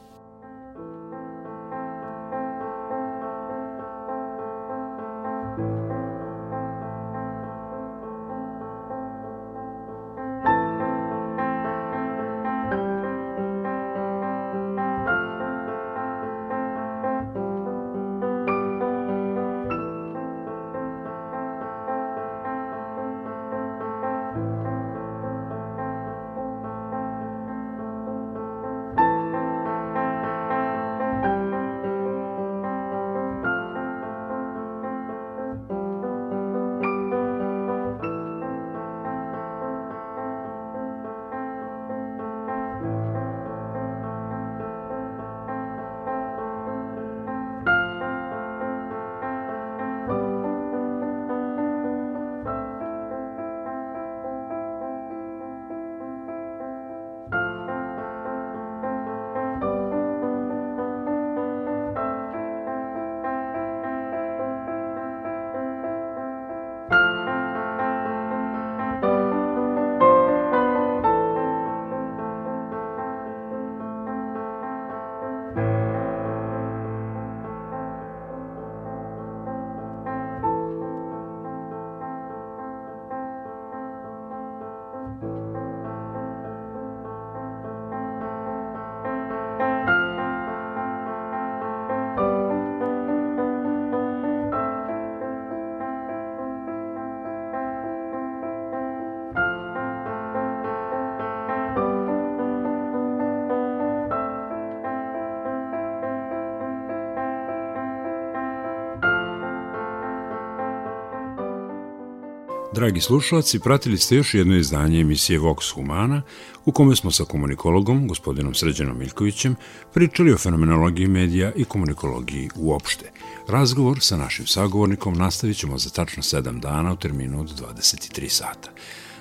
[112.76, 116.22] Dragi slušalci, pratili ste još jedno izdanje emisije Vox Humana,
[116.66, 119.56] u kome smo sa komunikologom, gospodinom Sređanom Miljkovićem,
[119.94, 123.12] pričali o fenomenologiji medija i komunikologiji uopšte.
[123.48, 128.70] Razgovor sa našim sagovornikom nastavit ćemo za tačno 7 dana u terminu od 23 sata.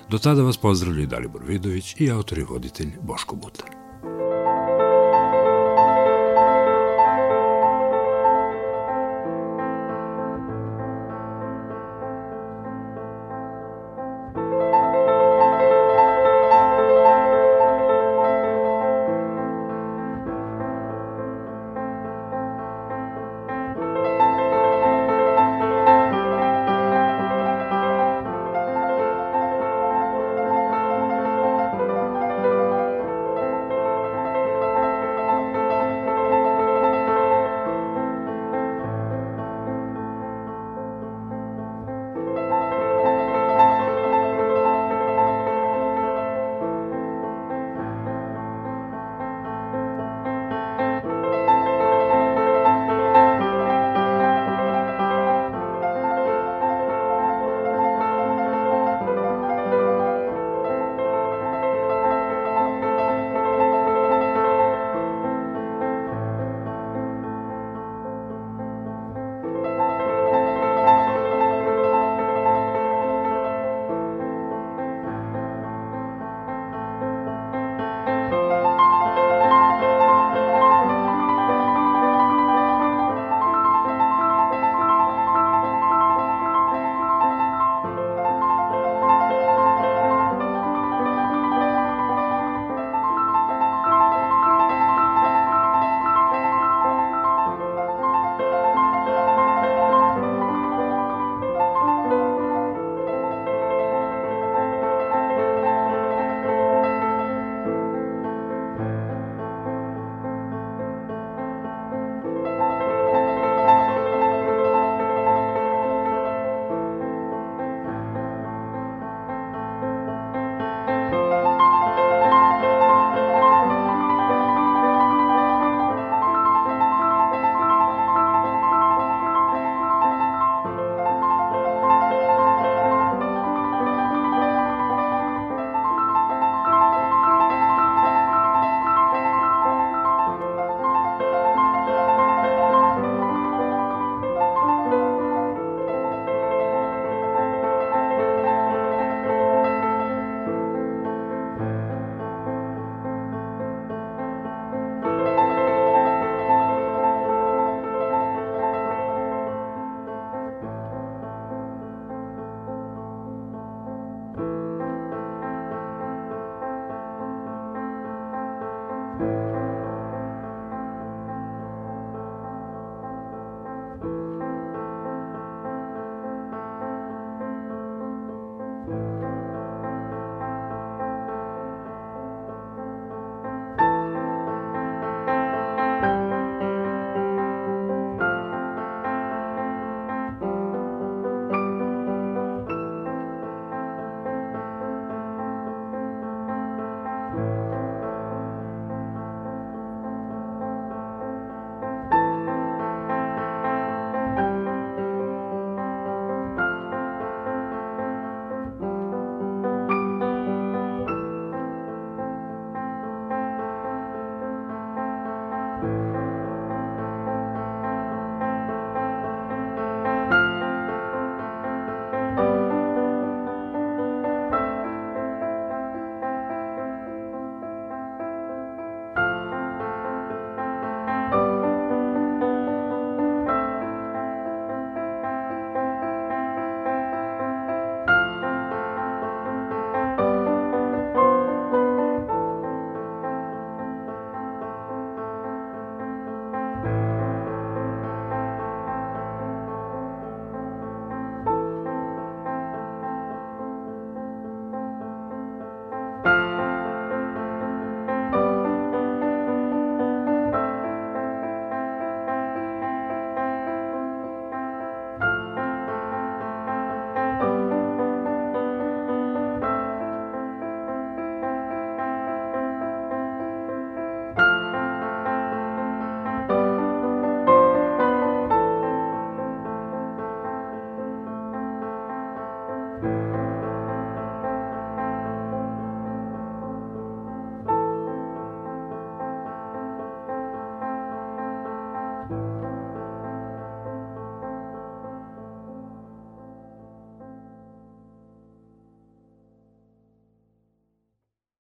[0.09, 3.74] Do tada vas pozdravljaju Dalibor Vidović i autor i voditelj Boško Buta.